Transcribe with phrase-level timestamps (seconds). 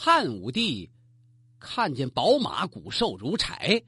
[0.00, 0.88] 汉武帝
[1.58, 3.82] 看见宝马骨瘦如柴，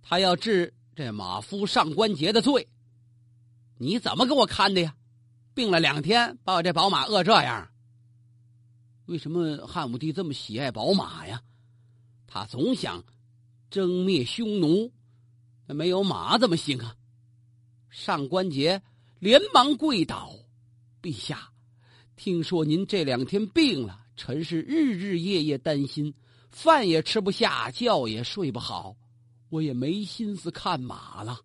[0.00, 2.68] 他要治这马夫上官桀的罪。
[3.76, 4.94] 你怎么给我看的呀？
[5.52, 7.68] 病了两天，把我这宝马饿这样。
[9.06, 11.42] 为什么汉武帝这么喜爱宝马呀？
[12.28, 13.02] 他总想
[13.68, 14.92] 征灭匈奴，
[15.66, 16.94] 那没有马怎么行啊？
[17.90, 18.80] 上官桀
[19.18, 20.32] 连忙跪倒，
[21.02, 21.52] 陛下，
[22.14, 26.14] 听说您这两天病了，臣是日日夜夜担心，
[26.48, 28.94] 饭也吃不下，觉也睡不好，
[29.48, 31.40] 我也没心思看马了。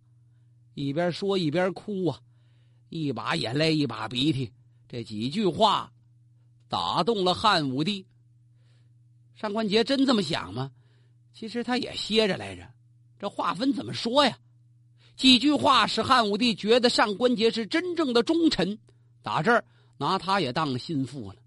[0.74, 2.20] 一边说一边哭啊，
[2.88, 4.52] 一把眼泪一把鼻涕，
[4.88, 5.92] 这几句话
[6.68, 8.06] 打动了汉武帝。
[9.34, 10.70] 上官桀真这么想吗？
[11.34, 12.64] 其实他也歇着来着，
[13.18, 14.38] 这话分怎么说呀？
[15.16, 18.78] 几句话使汉武帝觉得上官桀是真正的忠臣，
[19.20, 19.64] 打这儿
[19.96, 21.42] 拿他也当心腹了。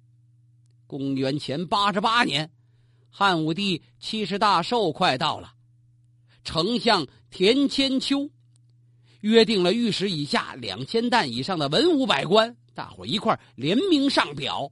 [0.91, 2.51] 公元前八十八年，
[3.09, 5.53] 汉武帝七十大寿快到了，
[6.43, 8.29] 丞相田千秋
[9.21, 14.69] 约定了御史以下两千担以上的文武百官，大伙一块联名上表，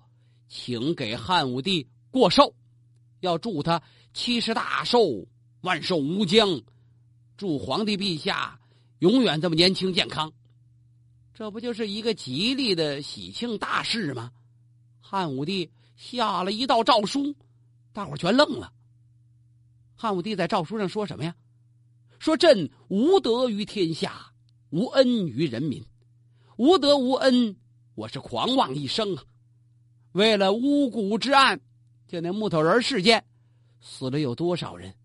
[0.49, 2.53] 请给汉武帝过寿，
[3.21, 3.81] 要祝他
[4.13, 5.25] 七十大寿，
[5.61, 6.61] 万寿无疆，
[7.37, 8.59] 祝皇帝陛下。
[8.99, 10.33] 永远这么年轻健康，
[11.33, 14.33] 这不就是一个吉利的喜庆大事吗？
[14.99, 17.35] 汉武帝下了一道诏书，
[17.91, 18.71] 大伙全愣了。
[19.93, 21.35] 汉武帝在诏书上说什么呀？
[22.19, 24.31] 说朕无德于天下，
[24.69, 25.83] 无恩于人民，
[26.55, 27.53] 无德无恩，
[27.95, 29.23] 我是狂妄一生啊！
[30.13, 31.59] 为了巫蛊之案，
[32.07, 33.25] 就那木头人事件，
[33.81, 34.95] 死了有多少人？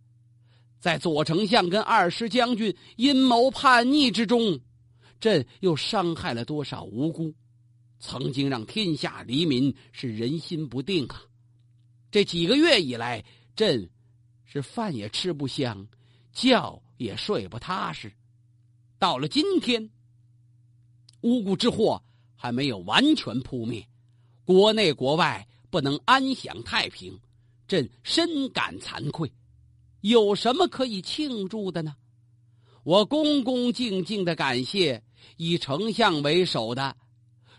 [0.78, 4.60] 在左丞相跟二师将军阴谋叛逆之中，
[5.18, 7.34] 朕又伤害了多少无辜？
[8.06, 11.22] 曾经让天下黎民是人心不定啊！
[12.10, 13.24] 这几个月以来，
[13.56, 13.88] 朕
[14.44, 15.88] 是饭也吃不香，
[16.30, 18.12] 觉也睡不踏实。
[18.98, 19.88] 到了今天，
[21.22, 22.04] 巫蛊之祸
[22.36, 23.88] 还没有完全扑灭，
[24.44, 27.18] 国内国外不能安享太平，
[27.66, 29.32] 朕深感惭愧。
[30.02, 31.96] 有什么可以庆祝的呢？
[32.82, 35.02] 我恭恭敬敬的感谢
[35.38, 36.94] 以丞相为首的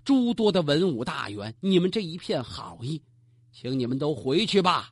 [0.05, 3.01] 诸多的文武大员，你们这一片好意，
[3.51, 4.91] 请你们都回去吧。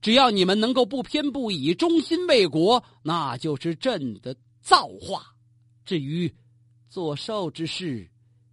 [0.00, 5.34] 只要你们能够不偏不倚、忠心为国，那就是朕的造化。
[5.84, 6.32] 至于
[6.88, 8.08] 做寿之事，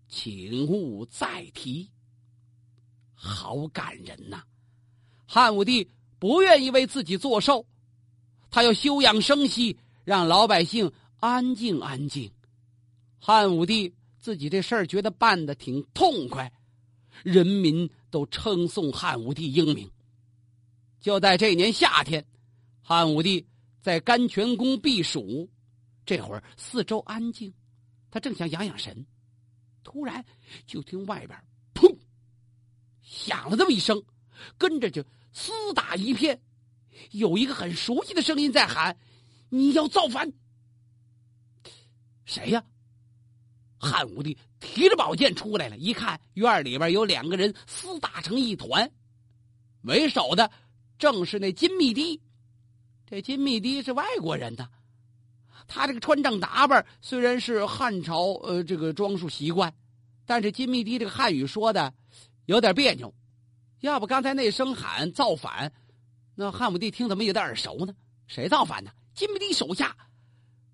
[0.10, 1.90] 请勿再提。
[3.14, 4.44] 好感人呐！
[5.28, 5.88] 汉武帝
[6.18, 7.66] 不愿意为自己做寿。
[8.50, 12.32] 他要休养生息，让老百姓安静安静。
[13.20, 16.54] 汉武帝自己这事儿觉得办的挺痛快，
[17.24, 19.90] 人民都称颂汉武帝英明。
[21.00, 22.24] 就在这年夏天，
[22.82, 23.48] 汉武帝
[23.82, 25.50] 在甘泉宫避暑，
[26.06, 27.52] 这会儿四周安静，
[28.12, 29.08] 他正想养养神，
[29.84, 30.24] 突然
[30.68, 31.44] 就听外边
[31.74, 31.98] 砰
[33.02, 34.04] 响了这么一声，
[34.60, 35.04] 跟着就
[35.34, 36.40] 厮打一片。
[37.10, 38.96] 有一个很熟悉的声音在喊
[39.50, 40.32] ：“你要造反？”
[42.24, 42.64] 谁呀？
[43.82, 48.92] 汉武帝提着宝剑出来了，一看院里边有两个人厮打成一团，
[49.82, 50.52] 为首的
[51.00, 52.22] 正是那金密帝。
[53.08, 54.70] 这金密帝是外国人呢，
[55.68, 59.74] 他这个穿正打扮虽然是汉朝呃这个装束习惯，
[60.28, 61.92] 但是金密帝这个汉语说的
[62.46, 63.12] 有点别扭。
[63.80, 65.74] 要不刚才那声喊造反？
[66.36, 67.96] 那汉武帝听怎么有点耳熟呢？
[68.28, 68.92] 谁造反呢？
[69.16, 69.98] 金密帝手下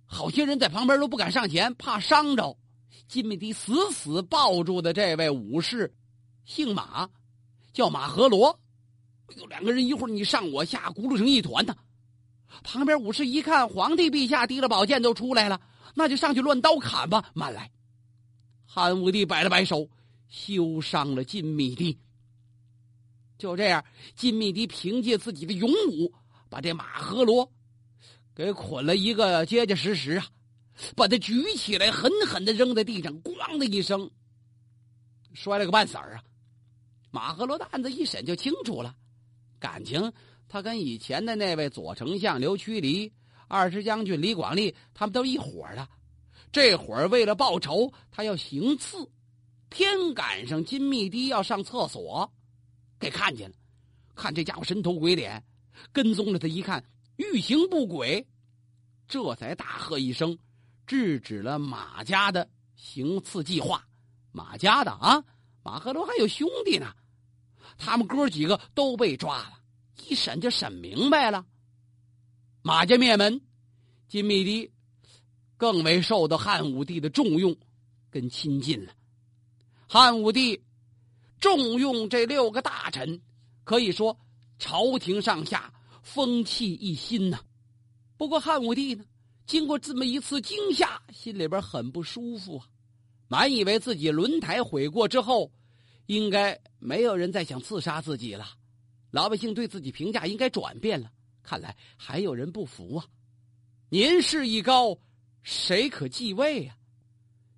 [0.06, 2.58] 好些人在旁边都不敢上前，怕伤着。
[3.08, 5.94] 金密帝死死抱住的这位武士，
[6.46, 7.10] 姓马，
[7.74, 8.60] 叫马和罗。
[9.28, 11.76] 哎呦，两个人一会儿你上我下，咕噜成一团呢。
[12.64, 15.60] 旁边武士一看，皇帝陛下提了宝剑都出来了，
[15.96, 17.30] 那就上去乱刀砍吧。
[17.34, 17.70] 慢来，
[18.66, 19.90] 汉武帝摆了摆手，
[20.30, 21.98] 休伤了金密帝。
[23.38, 23.84] 就这样，
[24.16, 26.14] 金密帝凭借自己的勇武，
[26.50, 27.52] 把这马和罗
[28.34, 30.26] 给捆了一个结结实实啊！
[30.96, 34.10] 把他举起来，狠狠的扔在地上，咣的一声，
[35.34, 36.24] 摔了个半死儿啊！
[37.10, 38.96] 马和罗的案子一审就清楚了，
[39.60, 40.12] 感情
[40.48, 43.12] 他跟以前的那位左丞相刘屈离、
[43.48, 45.88] 二师将军李广利他们都一伙的。
[46.52, 49.10] 这会儿为了报仇，他要行刺，
[49.70, 52.32] 偏赶上金密帝要上厕所。
[53.00, 53.56] 给看见了，
[54.16, 55.44] 看这家伙神头鬼脸，
[55.92, 56.84] 跟踪着他一看，
[57.18, 58.26] 欲行不轨，
[59.08, 60.38] 这才大喝一声，
[60.88, 63.86] 制止了马家的行刺计划。
[64.32, 65.24] 马家的啊，
[65.64, 66.96] 马和龙还有兄弟呢，
[67.78, 69.60] 他们哥几个都被抓了。
[70.08, 71.46] 一审就审明白了。
[72.62, 73.42] 马家灭门，
[74.08, 74.72] 金密帝
[75.58, 77.10] 更为受到汉武帝的。
[77.10, 77.56] 重用
[78.10, 78.94] 跟亲近了。
[79.90, 80.64] 汉武帝
[81.40, 83.22] 重用这六个大臣，
[83.64, 84.18] 可以说
[84.60, 85.74] 朝廷上下
[86.04, 87.40] 风气一新呐。
[88.18, 89.04] 不过汉武帝呢，
[89.48, 92.68] 经过这么一次惊吓，心里边很不舒服啊。
[93.30, 95.52] 满以为自己轮台悔过之后，
[96.06, 98.46] 应该没有人再想刺杀自己了，
[99.10, 101.12] 老百姓对自己评价应该转变了。
[101.42, 103.06] 看来还有人不服啊！
[103.90, 104.98] 年事已高，
[105.44, 106.76] 谁可继位啊？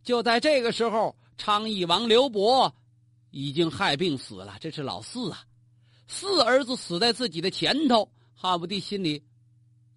[0.04, 2.72] 就在这个时候，昌邑王刘伯
[3.32, 4.58] 已经害病死了。
[4.62, 5.44] 这是老四啊，
[6.08, 9.24] 四儿子死在自己的前头，汉武帝心里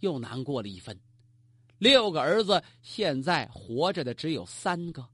[0.01, 0.99] 又难过了一分。
[1.83, 5.05] 六个儿子现在活着的只有三个，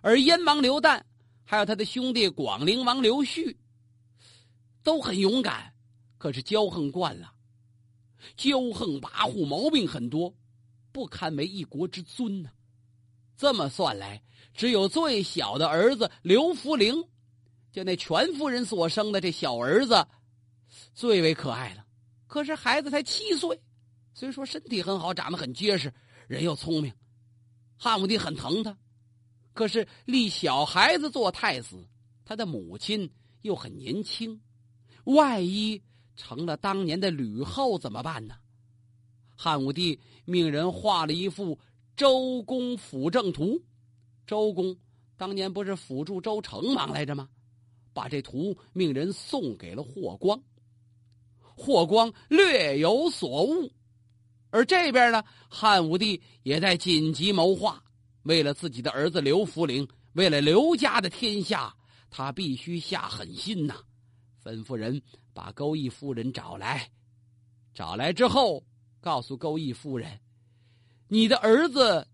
[0.00, 1.00] 而燕王刘旦
[1.44, 3.56] 还有他的兄弟广陵王刘旭
[4.82, 5.72] 都很勇敢，
[6.18, 7.32] 可是骄横惯了。
[8.36, 10.34] 骄横跋扈，毛病很多，
[10.90, 12.50] 不堪为一国之尊呢。
[13.36, 14.20] 这么算来，
[14.52, 17.04] 只有最小的儿子刘福陵，
[17.70, 20.04] 就那全夫人所生的这小儿子，
[20.92, 21.86] 最为可爱了。
[22.26, 23.62] 可是孩子才七岁，
[24.12, 25.92] 虽说身体很好，长得很结实，
[26.28, 26.92] 人又聪明，
[27.76, 28.76] 汉武帝很疼他。
[29.52, 31.86] 可是立小孩子做太子，
[32.24, 33.10] 他的母亲
[33.42, 34.40] 又很年轻，
[35.04, 35.82] 万一……
[36.16, 38.34] 成了当年的吕后怎么办呢？
[39.34, 41.58] 汉武帝命人画了一幅
[41.96, 43.58] 周公辅政图。
[44.26, 44.76] 周公
[45.16, 47.26] 当年不是辅助周成王来着吗？
[47.94, 50.38] 把这图命人送给了霍光。
[51.56, 53.72] 霍光略有所悟，
[54.50, 57.82] 而这边呢，汉武帝也在紧急谋划。
[58.24, 61.74] 为了自己的儿子刘福陵，为了刘家的天下，
[62.10, 63.74] 他必须下狠心呐！
[64.44, 65.02] 吩咐人。
[65.32, 66.90] 把钩弋夫人找来，
[67.72, 68.62] 找来之后，
[69.00, 70.20] 告诉钩弋夫人
[71.06, 72.06] ：“你的儿子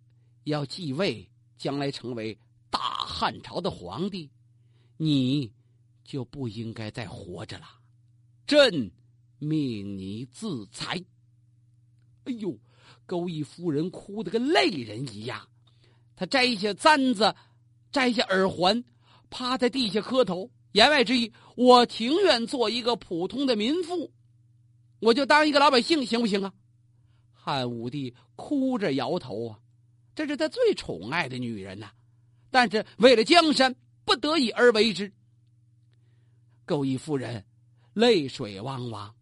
[0.45, 2.39] 要继位，将来成为
[2.71, 4.31] 大汉朝的皇帝，
[4.99, 5.51] 你
[6.05, 7.67] 就不应该再活着了。
[8.47, 8.93] 朕
[9.39, 11.03] 命你自裁。”
[12.27, 12.57] 哎呦，
[13.07, 15.49] 钩弋夫人哭得跟泪人一样，
[16.15, 17.35] 她摘下簪子，
[17.91, 18.85] 摘下耳环，
[19.31, 20.51] 趴在地下磕头。
[20.73, 24.13] 言外之意，我情愿做一个普通的民妇，
[25.01, 26.53] 我就当一个老百姓，行不行啊？
[27.33, 29.59] 汉武帝哭着摇头啊，
[30.15, 31.91] 这是他最宠爱的女人呐，
[32.51, 33.75] 但是为了江山，
[34.05, 35.11] 不得已而为之。
[36.67, 37.43] 钩弋夫人
[37.95, 39.15] 泪水汪汪，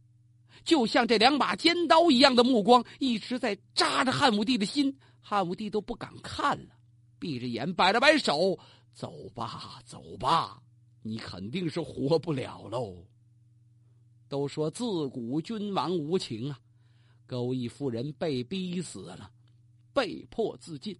[0.65, 6.75] 就像这两把尖刀一样的目光一直在扎着汉武帝的心，汉武帝都不敢看了，
[7.19, 8.59] 闭着眼摆了摆手
[8.95, 10.61] ：“走吧，走吧。”
[11.07, 13.07] 你肯定是活不了喽。
[14.27, 16.59] 都说自古君王无情啊，
[17.27, 19.31] 钩弋夫人被逼死了，
[19.93, 20.99] 被迫自尽。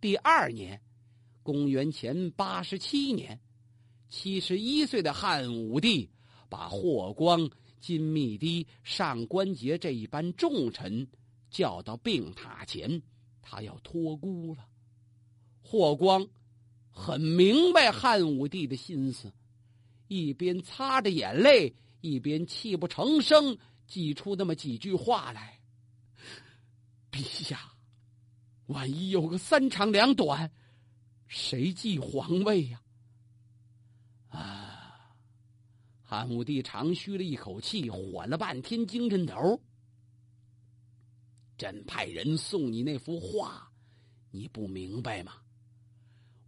[0.00, 0.82] 第二年，
[1.44, 3.40] 公元前八十七年，
[4.08, 6.10] 七十一岁的汉武帝
[6.48, 7.48] 把霍光、
[7.82, 11.06] 金密帝、上官桀这一班重臣
[11.50, 13.02] 叫到病榻前，
[13.42, 14.66] 他要托孤了。
[15.60, 16.26] 霍光。
[16.94, 19.32] 很明白汉武帝的心思，
[20.08, 23.56] 一边擦着眼泪，一边泣不成声，
[23.86, 25.58] 挤出那么几句话来
[27.10, 27.72] ：“陛下，
[28.66, 30.52] 万一有个三长两短，
[31.28, 32.82] 谁继皇位呀？”
[34.28, 34.71] 啊！
[36.12, 39.58] 汉武帝长吁了一口气，缓了半天精神头。
[41.56, 43.72] 朕派人送你那幅画，
[44.30, 45.32] 你不明白吗？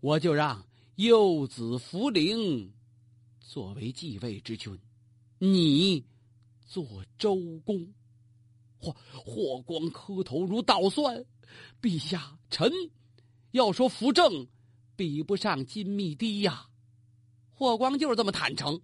[0.00, 0.62] 我就让
[0.97, 2.75] 幼子福陵
[3.40, 4.78] 作为继位之君，
[5.38, 6.04] 你
[6.66, 7.90] 做周公。
[8.76, 11.25] 霍霍光磕头如捣蒜，
[11.80, 12.71] 陛下，臣
[13.52, 14.47] 要说扶正，
[14.94, 16.68] 比不上金密帝呀。
[17.49, 18.78] 霍光就是这么坦诚。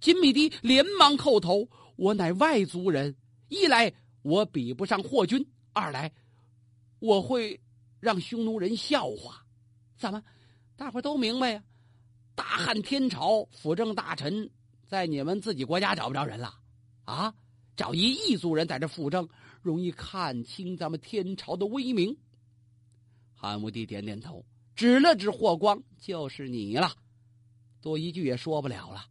[0.00, 3.16] 金密帝连忙叩头：“我乃外族人，
[3.48, 6.12] 一来我比不上霍君，二来
[6.98, 7.60] 我会
[8.00, 9.44] 让匈奴人笑话。”
[9.96, 10.22] 怎么？
[10.76, 11.64] 大伙都明白呀！
[12.34, 14.50] 大汉天朝辅政大臣
[14.86, 16.54] 在你们自己国家找不着人了
[17.04, 17.34] 啊！
[17.74, 19.26] 找一异族人在这辅政，
[19.62, 22.14] 容易看清咱们天朝的威名。
[23.34, 26.92] 汉武帝点点头，指了指霍光：“就是你了。”
[27.80, 29.06] 多一句也说不了了。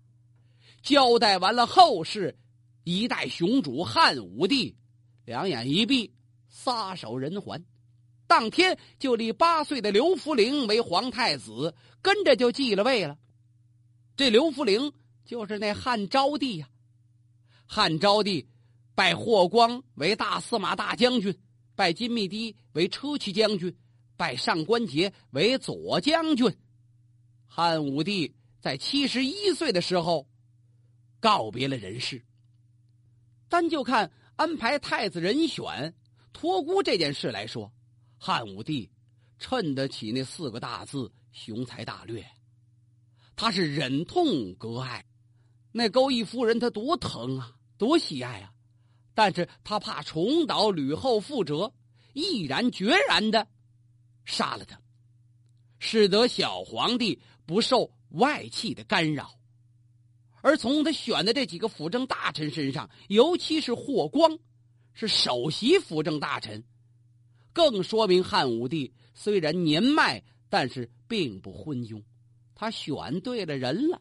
[0.86, 2.38] 交代完了后事，
[2.84, 4.78] 一代雄主汉武帝
[5.26, 6.14] 两眼一闭，
[6.48, 7.66] 撒手人寰。
[8.28, 11.74] 当天就立八岁的刘福陵为皇太子，
[12.04, 13.18] 跟着就继了位了。
[14.16, 14.94] 这刘福陵
[15.26, 16.70] 就是那汉昭帝呀。
[17.66, 18.48] 汉昭帝
[18.94, 21.36] 拜霍光为大司马大将军，
[21.76, 23.76] 拜金密堤为车骑将军，
[24.16, 26.56] 拜上官桀为左将军。
[27.48, 30.28] 汉武帝在七十一岁的时候
[31.26, 32.24] 告别了人世。
[33.50, 35.92] 单就看安排太子人选、
[36.32, 37.74] 托孤这件事来说，
[38.20, 38.92] 汉武帝
[39.40, 42.24] 衬得起那四个大字“雄才大略”。
[43.36, 45.04] 他是忍痛割爱。
[45.72, 48.54] 那钩弋夫人，她多疼啊，多喜爱啊！
[49.16, 51.74] 但是他怕重蹈吕后覆辙，
[52.14, 53.48] 毅然决然的
[54.26, 54.80] 杀了他，
[55.80, 59.34] 使得小皇帝不受外戚的干扰。
[60.46, 64.38] 而从他选的这几个辅政大臣身上，尤其是霍光，
[64.94, 66.64] 是首席辅政大臣，
[67.52, 72.00] 更说明汉武帝虽然年迈，但是并不昏庸，
[72.54, 74.00] 他选对了人了。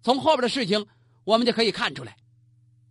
[0.00, 0.86] 从后边的事情，
[1.24, 2.16] 我们就可以看出来，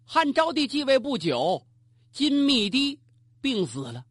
[0.05, 1.65] 汉昭帝继位不久，
[2.11, 2.99] 金密帝
[3.41, 4.05] 病死了。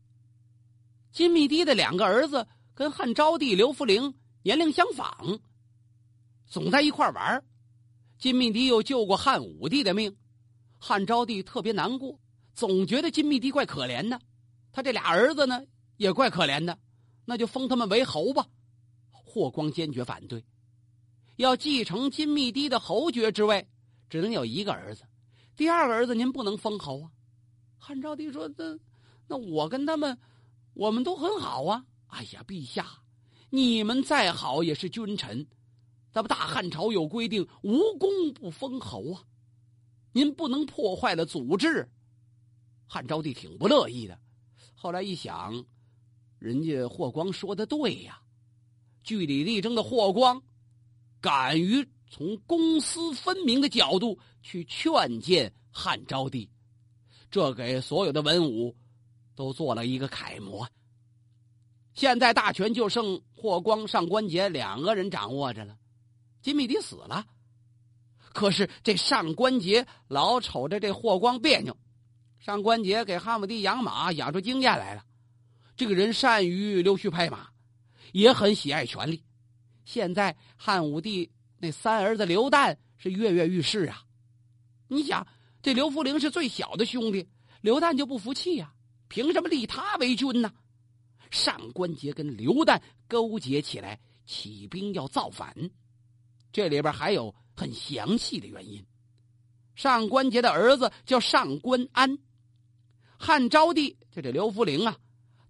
[1.12, 2.44] 金密帝的两个儿子
[2.74, 5.38] 跟汉昭帝刘弗陵年龄相仿，
[6.48, 7.44] 总在一块玩
[8.18, 10.14] 金密帝又救过汉武帝的命，
[10.78, 12.18] 汉昭帝特别难过，
[12.52, 14.20] 总觉得金密帝怪可怜的。
[14.72, 15.62] 他这俩儿子呢，
[15.96, 16.76] 也怪可怜的，
[17.24, 18.44] 那就封他们为侯吧。
[19.12, 20.44] 霍光坚决反对。
[21.36, 23.64] 要继承金密帝的侯爵之位，
[24.10, 25.04] 只能有一个儿子，
[25.54, 27.10] 第二个儿子您不能封侯啊。
[27.76, 28.76] 汉昭帝说：“那
[29.28, 30.18] 那我跟他们，
[30.74, 32.84] 我们都很好啊。”哎呀，陛下，
[33.50, 35.46] 你们再好也是君臣，
[36.12, 39.24] 咱们大汉朝有规定，无功不封侯啊。
[40.12, 41.88] 您不能破坏了祖制。
[42.86, 44.18] 汉昭帝挺不乐意的，
[44.74, 45.64] 后来一想，
[46.38, 48.20] 人家霍光说的对呀，
[49.02, 50.42] 据理力争的霍光。
[51.20, 56.48] 敢于从公私分明的角度去劝谏汉昭帝，
[57.28, 58.74] 这给所有的文武
[59.34, 60.66] 都做了一个楷模。
[61.92, 65.76] 现在大权就剩霍光、上官桀两个人掌握着了。
[66.40, 67.26] 金密迪死了，
[68.18, 71.76] 可是这上官桀老瞅着这霍光别扭。
[72.38, 75.04] 上官桀给汉武帝养马养出经验来了，
[75.76, 77.48] 这个人善于溜须拍马，
[78.12, 79.24] 也很喜爱权力。
[79.84, 84.02] 现在汉武帝那三儿子刘旦是跃跃欲试啊！
[84.86, 85.26] 你想，
[85.60, 87.28] 这刘弗陵是最小的兄弟，
[87.60, 88.72] 刘旦就不服气呀？
[89.08, 90.52] 凭什么立他为君呢？
[91.30, 95.54] 上官桀跟刘旦勾结起来，起兵要造反。
[96.58, 98.84] 这里边还有很详细的原因。
[99.76, 102.18] 上官桀的儿子叫上官安，
[103.16, 104.98] 汉昭帝就这刘弗陵啊，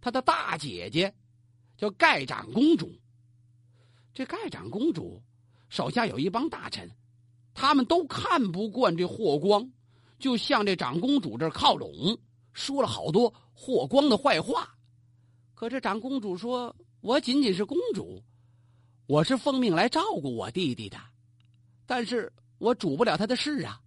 [0.03, 1.15] 他的大姐姐
[1.79, 2.95] 叫盖长公主。
[4.13, 5.23] 这盖长公主
[5.71, 6.91] 手下有一帮大臣，
[7.55, 9.73] 他们都看不惯这霍光，
[10.19, 12.19] 就向这长公主这靠拢，
[12.53, 14.77] 说了好多霍光的坏话。
[15.55, 18.23] 可这长公主说：“我仅仅是公主，
[19.09, 20.99] 我是奉命来照顾我弟弟的，
[21.87, 23.81] 但是我主不了他的事啊。”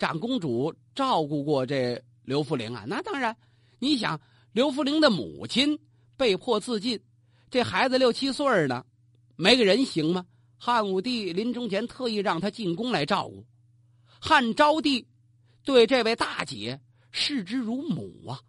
[0.00, 3.34] 长公主照顾过这刘弗陵啊，那当然。
[3.78, 5.78] 你想，刘弗陵的母亲
[6.16, 7.00] 被迫自尽，
[7.50, 8.84] 这孩子六七岁呢。
[9.36, 10.26] 没个人行吗？
[10.58, 13.46] 汉武帝临终前特意让他进宫来照顾。
[14.18, 15.06] 汉昭帝
[15.62, 16.80] 对这位大姐
[17.12, 18.40] 视之如母啊，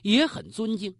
[0.00, 0.94] 也很尊敬。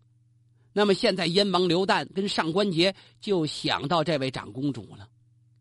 [0.72, 5.08] 那么现在燕王刘旦跟上官桀就想到这位长公主了。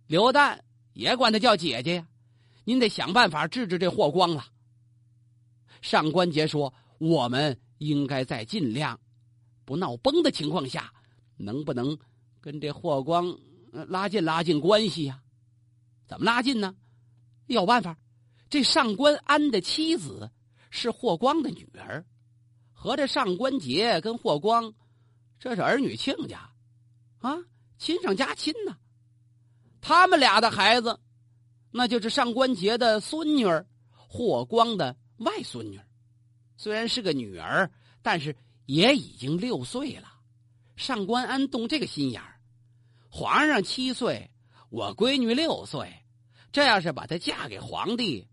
[0.08, 0.60] 刘旦
[0.94, 2.08] 也管她叫姐姐呀，
[2.64, 4.46] 您得想办法治治这霍光了。
[5.82, 9.00] 上官桀说：“我们应该在尽量
[9.66, 10.94] 不闹崩的情况下，
[11.38, 11.98] 能不能
[12.40, 13.38] 跟这霍光？”
[13.88, 15.22] 拉近拉近关系呀？
[16.06, 16.76] 怎么拉近呢？
[17.48, 17.98] 有办法。
[18.50, 20.30] 这上官安的妻子
[20.70, 22.06] 是霍光的女儿，
[22.74, 24.74] 合着上官桀跟霍光，
[25.42, 26.52] 这是儿女亲家，
[27.18, 27.36] 啊，
[27.80, 28.78] 亲上加亲呢。
[29.82, 31.00] 他们俩的孩子，
[31.72, 35.88] 那就是上官桀的孙女儿，霍光的外孙女儿。
[36.58, 37.72] 虽然是个女儿，
[38.04, 38.36] 但是
[38.68, 40.14] 也已经六岁了。
[40.76, 42.40] 上官安动这个心眼儿。
[43.10, 44.30] 皇上七岁，
[44.70, 45.92] 我闺女六岁，
[46.52, 48.28] 这要是把她嫁给皇帝，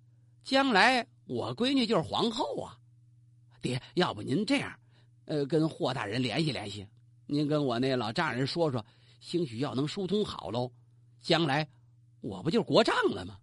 [0.44, 2.76] 将来我闺女就是皇后啊！
[3.62, 4.78] 爹，要不您这样，
[5.24, 6.86] 呃，跟霍大人联系联系，
[7.28, 8.84] 您跟我那老丈人说说，
[9.20, 10.72] 兴许要能疏通好喽，
[11.20, 11.68] 将来
[12.20, 13.38] 我不就国丈了吗？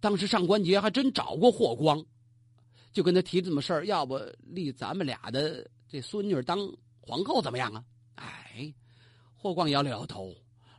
[0.00, 2.02] 当时上官桀还真找过霍光，
[2.92, 6.58] 就跟他提这么事儿，要不立咱们俩的这孙女当
[7.00, 7.84] 皇后怎么样啊？
[8.14, 8.72] 哎。
[9.38, 10.34] 霍光摇了摇头：“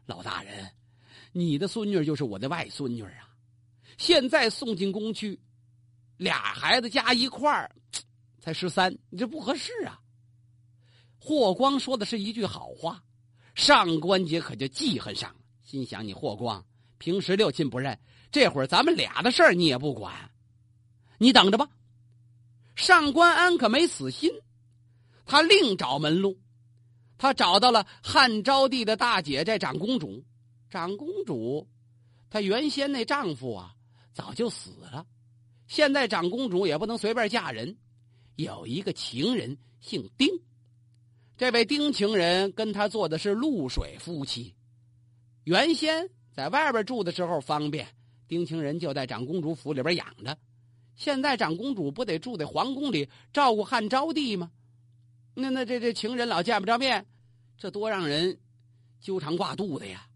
[0.06, 0.70] 老大人，
[1.32, 3.30] 你的孙女就是我的外孙女啊！
[3.98, 5.40] 现在送进宫去，
[6.18, 7.74] 俩孩子加一块儿
[8.40, 10.02] 才十三，你这不合适啊。
[11.28, 13.04] 霍光说的是一句好话，
[13.54, 16.66] 上官桀可就记恨上了，心想：你霍光
[17.00, 18.00] 平时六亲不认，
[18.32, 20.32] 这会儿咱们俩的事儿你也不管，
[21.18, 21.68] 你等着吧。
[22.78, 24.32] 上官安可没死心，
[25.26, 26.40] 他另找门路，
[27.18, 30.24] 他找到了汉昭帝的大姐在长公主。
[30.70, 31.68] 长公主，
[32.30, 33.76] 她原先那丈夫啊
[34.14, 35.06] 早就死了，
[35.68, 37.78] 现在长公主也不能随便嫁人，
[38.38, 40.30] 有一个情人姓丁。
[41.38, 44.56] 这位丁情人跟他做的是露水夫妻，
[45.44, 47.88] 原先在外边住的时候方便，
[48.27, 50.36] 丁情人就在长公主府里边养着。
[50.96, 54.51] 现在长公主不得住在皇宫里照顾汉昭帝吗？
[55.36, 57.06] 那那这这情人老见不着面，
[57.56, 58.39] 这多让人
[59.00, 60.08] 纠缠挂肚的呀！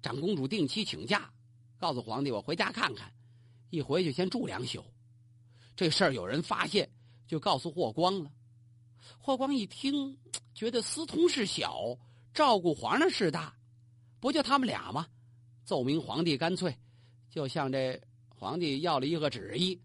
[0.00, 1.28] 长公主定期请假，
[1.76, 3.12] 告诉皇帝我回家看看，
[3.70, 4.84] 一回去先住两宿。
[5.74, 6.88] 这事儿有人发现，
[7.26, 8.30] 就告诉霍光了。
[9.18, 10.16] 霍光一听，
[10.54, 11.98] 觉得私通事小，
[12.32, 13.56] 照顾皇上事大，
[14.20, 15.06] 不就他们俩吗？
[15.64, 16.76] 奏明皇帝，干脆
[17.28, 19.80] 就向这皇帝要了一个旨意，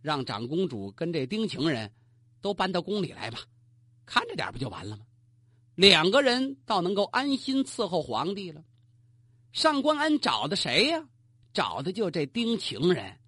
[0.00, 1.92] 让长公主跟这丁情人
[2.40, 3.40] 都搬到宫里来吧，
[4.06, 5.04] 看着点不就完了吗？
[5.74, 8.64] 两个人倒能够安心伺候皇帝了。
[9.52, 11.08] 上官安找的谁呀？
[11.52, 13.18] 找的就这丁情人，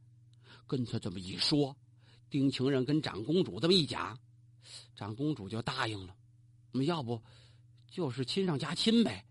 [0.66, 1.76] 跟他这么一说，
[2.28, 4.16] 丁情人跟长公主这么一讲。
[4.94, 6.14] 长公主就答应了，
[6.72, 7.20] 那要不，
[7.90, 9.24] 就是亲上加亲呗，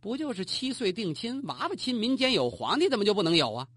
[0.00, 3.68] 不就是七岁定亲，娃娃亲，民间有皇帝怎么就不能有啊？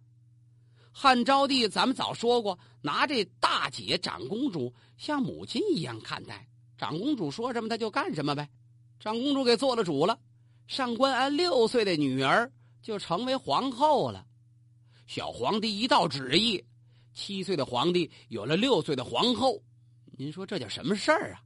[0.91, 8.49] 汉昭帝咱们早说过，拿这大姐长公主像母亲一样看待，长公主说什么他就干什么呗。
[8.99, 10.19] 长公主给做了主了，
[10.67, 14.25] 上官安六岁的女儿就成为皇后了。
[15.07, 16.63] 小皇帝一道旨意，
[17.13, 19.61] 七岁的皇帝有了六岁的皇后。
[20.21, 21.41] 您说这叫什么事儿啊？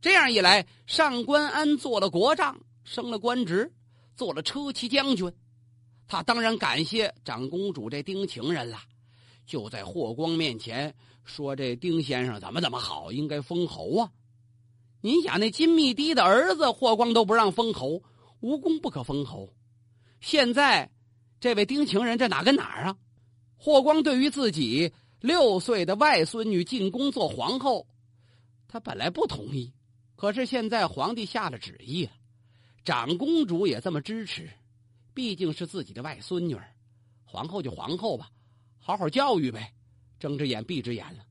[0.00, 3.72] 这样一来，上官安做了国丈，升了官职，
[4.16, 5.32] 做了车骑将军。
[6.08, 8.80] 他当然感谢长公主这丁情人了，
[9.46, 14.10] 就在霍光面前说：“这丁先生怎么怎么好，应该封侯啊！”
[15.00, 18.02] 您想，那金密帝的儿子霍光都不让封侯，
[18.40, 19.48] 无功不可封侯。
[20.20, 20.90] 现在，
[21.38, 22.96] 这位丁情人这哪跟哪儿啊？
[23.56, 24.92] 霍光对于自己。
[25.24, 27.86] 六岁的外孙女进宫做皇后，
[28.68, 29.72] 他本来不同意，
[30.16, 32.12] 可是现在皇帝下了旨意了，
[32.84, 34.50] 长公主也这么支持，
[35.14, 36.74] 毕竟是自己的外孙女儿，
[37.24, 38.28] 皇后就皇后吧，
[38.78, 39.72] 好好教育呗，
[40.18, 41.24] 睁只眼闭只眼了。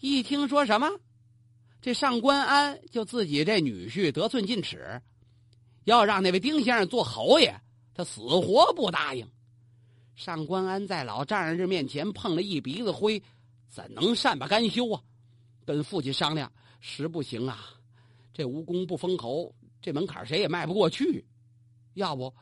[0.00, 0.88] 一听说什么，
[1.82, 5.02] 这上官安就自己这女婿得寸进尺，
[5.84, 7.60] 要让那位丁先生做侯爷，
[7.92, 9.30] 他死活不答应。
[10.14, 13.22] 上官安在老丈人这面前碰了一鼻子灰，
[13.68, 15.02] 怎能善罢甘休啊？
[15.64, 17.58] 跟父亲商量，实不行啊，
[18.34, 21.24] 这无功不封侯，这门槛谁也迈不过去。
[21.94, 22.34] 要不，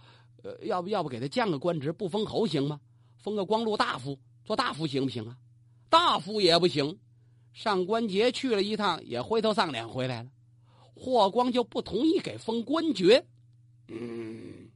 [0.43, 2.81] 呃，要不要不给他降个官职，不封侯行吗？
[3.19, 5.37] 封个光禄大夫，做大夫行不行啊？
[5.89, 6.99] 大夫也不行。
[7.53, 10.31] 上官桀去了一趟，也灰头丧脸回来了。
[10.95, 13.25] 霍光就不同意给封官爵。
[13.89, 14.71] 嗯，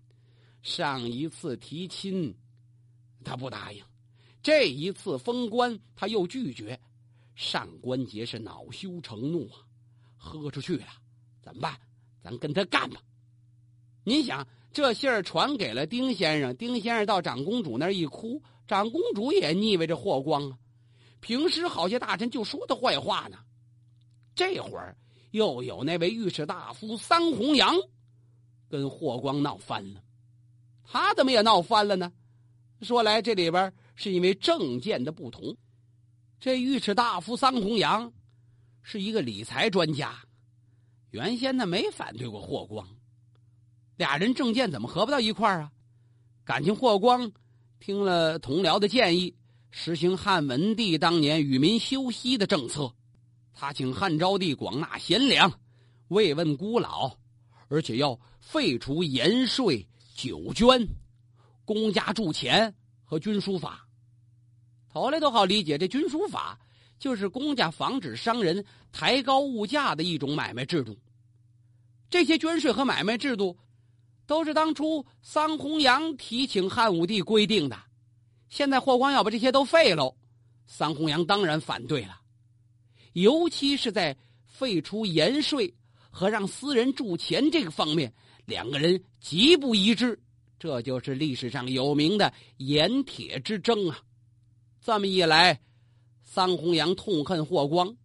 [0.62, 2.34] 上一次提亲。
[3.24, 3.82] 他不答应，
[4.42, 6.78] 这一次封官他又拒绝，
[7.34, 9.64] 上官桀是恼羞成怒啊，
[10.16, 10.86] 喝出去了，
[11.42, 11.76] 怎么办？
[12.22, 13.00] 咱跟他干吧！
[14.04, 20.58] 您想，这信儿传给了丁先生，丁先生到长公主那儿一哭，长公主也腻歪着霍光啊。
[21.20, 23.38] 平时好些大臣就说他坏话呢，
[24.34, 24.96] 这会儿
[25.30, 27.74] 又有那位御史大夫桑弘羊
[28.68, 30.02] 跟霍光闹翻了，
[30.82, 32.12] 他怎么也闹翻了呢？
[32.82, 35.56] 说来，这里边是因为政见的不同。
[36.38, 38.12] 这御史大夫桑弘羊
[38.82, 40.14] 是一个理财专家，
[41.10, 42.86] 原先呢没反对过霍光。
[43.96, 45.72] 俩人政见怎么合不到一块儿啊？
[46.44, 47.32] 感情霍光
[47.80, 49.34] 听了同僚的建议，
[49.70, 52.92] 实行汉文帝当年与民休息的政策。
[53.54, 55.50] 他请汉昭帝广纳贤良，
[56.08, 57.16] 慰问孤老，
[57.68, 60.86] 而且要废除盐税、酒捐。
[61.64, 63.86] 公家铸钱和军书法，
[64.88, 65.78] 头来都好理解。
[65.78, 66.58] 这军书法
[66.98, 70.98] 就是公家防止商人抬高物价的一种买卖制度。
[72.10, 73.56] 这些捐税和买卖制度，
[74.26, 77.76] 都是当初桑弘羊提请汉武帝规定的。
[78.48, 80.16] 现在霍光要把这些都废喽，
[80.66, 82.20] 桑弘羊当然反对了。
[83.14, 85.74] 尤其是在废除盐税
[86.10, 88.12] 和让私人铸钱这个方面，
[88.44, 90.20] 两个人极不一致。
[90.58, 93.98] 这就是历史上有名的盐铁之争啊！
[94.80, 95.60] 这么一来，
[96.22, 97.96] 桑弘羊痛恨霍光，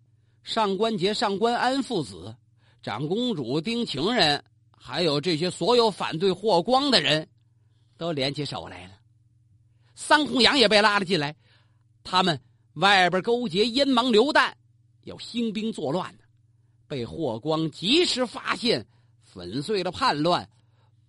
[0.44, 2.36] 上官桀、上官安父子，
[2.82, 7.28] 长公主、丁情人，还有这些所有反对霍光的人，
[7.98, 8.94] 都联起手来了。
[9.96, 11.36] 桑弘羊也被拉了进来，
[12.04, 12.40] 他们
[12.74, 14.54] 外边勾结燕王刘旦，
[15.04, 16.24] 要兴兵作乱呢，
[16.88, 18.86] 被霍光及时发现，
[19.22, 20.50] 粉碎了叛乱。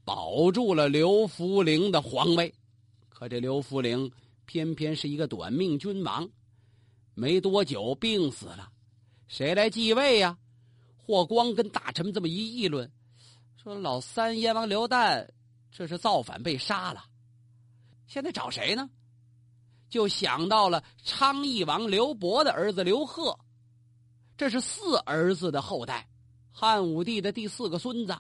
[0.05, 2.53] 保住了刘福陵的皇位，
[3.09, 4.11] 可这刘福陵
[4.45, 6.29] 偏偏是一个短命君王，
[7.15, 8.73] 没多久病死了，
[9.29, 10.37] 谁来继位呀？
[10.97, 12.91] 霍光跟大臣们这么一议论，
[13.63, 15.29] 说老三燕王刘旦
[15.71, 17.05] 这是造反被杀了，
[18.07, 18.89] 现在找谁呢？
[19.89, 23.39] 就想到了昌邑王刘伯的儿子刘贺，
[24.37, 26.09] 这是四儿子的后代，
[26.51, 28.17] 汉武帝的第四个孙子，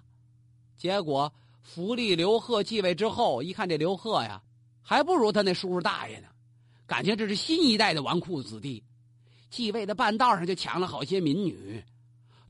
[0.77, 1.33] 结果。
[1.63, 4.43] 福利刘贺继位之后，一看这刘贺呀，
[4.83, 6.29] 还不如他那叔叔大爷呢，
[6.87, 8.83] 感情这是新一代的纨绔子弟。
[9.51, 11.85] 继位的半道上就抢了好些民女，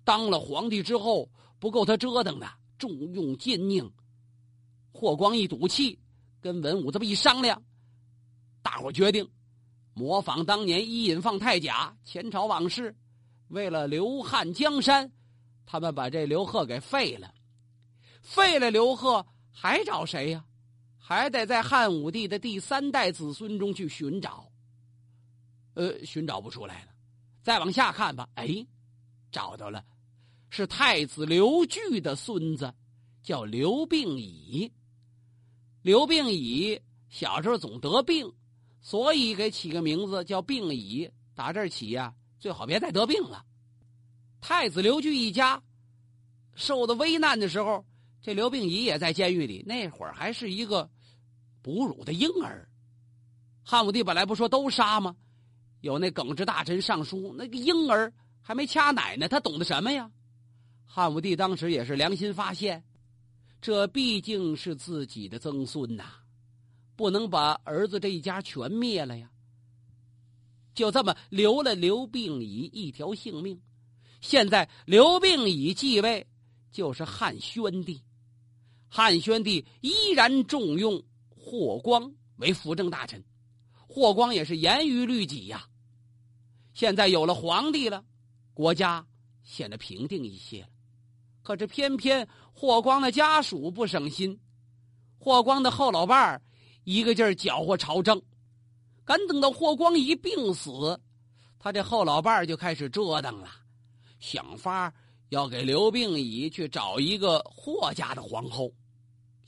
[0.04, 2.46] 当了皇帝之后不够他折腾的，
[2.78, 3.90] 重用奸佞。
[4.92, 5.98] 霍光一赌气，
[6.40, 7.62] 跟文武这么一商量，
[8.62, 9.26] 大伙决定
[9.94, 12.94] 模仿当年伊尹放太甲、前朝往事，
[13.48, 15.10] 为了刘汉江山，
[15.64, 17.32] 他们把这刘贺给废了。
[18.22, 20.44] 废了刘贺，还找谁呀？
[20.98, 24.48] 还得在汉武帝的第三代子孙中去寻找。
[25.74, 26.92] 呃，寻找不出来了。
[27.42, 28.64] 再往下看吧，哎，
[29.32, 29.84] 找到了，
[30.50, 32.72] 是太子刘据的孙子，
[33.22, 34.70] 叫刘病已。
[35.82, 38.32] 刘病已小时候总得病，
[38.80, 41.10] 所以给起个名字叫病已。
[41.34, 43.44] 打这起呀，最好别再得病了。
[44.40, 45.60] 太子刘据一家
[46.54, 47.84] 受的危难的时候。
[48.22, 50.90] 这刘病已也在监狱里，那会儿还是一个
[51.62, 52.68] 哺乳的婴儿。
[53.62, 55.16] 汉武帝本来不说都杀吗？
[55.80, 60.10] 有那耿直大臣上书，那个婴儿还没掐奶呢，他懂得什么呀？
[60.84, 62.84] 汉武帝当时也是良心发现，
[63.62, 66.04] 这毕竟是自己的曾孙呐，
[66.96, 69.30] 不能把儿子这一家全灭了呀。
[70.74, 73.60] 就这么留了刘病已一条性命。
[74.20, 76.26] 现在刘病已继位，
[76.70, 78.02] 就是汉宣帝。
[78.92, 83.24] 汉宣帝依然重用霍光为辅政大臣，
[83.86, 85.64] 霍光也是严于律己呀。
[86.74, 88.04] 现在有了皇帝了，
[88.52, 89.06] 国家
[89.44, 90.68] 显得平定一些了。
[91.42, 94.38] 可是偏偏霍光的家属不省心，
[95.18, 96.42] 霍光的后老伴儿
[96.82, 98.20] 一个劲儿搅和朝政。
[99.04, 101.00] 敢等到霍光一病死，
[101.58, 103.48] 他这后老伴儿就开始折腾了，
[104.18, 104.92] 想法
[105.30, 108.72] 要给刘病已去找一个霍家的皇后。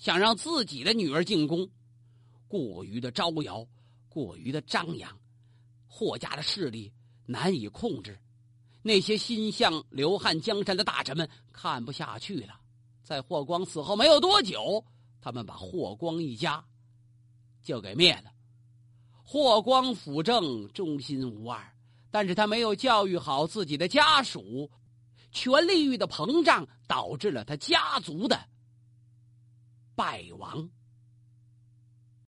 [0.03, 1.71] 想让自己的女儿进宫，
[2.49, 3.65] 过于的招摇，
[4.09, 5.17] 过于的张扬，
[5.87, 6.93] 霍家的势力
[7.25, 8.19] 难以控制。
[8.83, 12.61] 那些心向刘汉江山的大臣们看不下去了，
[13.05, 14.85] 在霍光死后没有多久，
[15.21, 16.65] 他们把霍光一家
[17.63, 18.33] 就给灭了。
[19.23, 21.65] 霍光辅政忠心无二，
[22.11, 24.69] 但是他没有教育好自己的家属，
[25.31, 28.49] 权力欲的膨胀导致了他家族的。
[29.95, 30.71] 败亡。